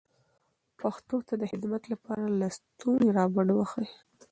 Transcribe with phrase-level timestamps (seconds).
[0.79, 3.87] پښتو ته د خدمت لپاره لستوڼي را بډ وهئ.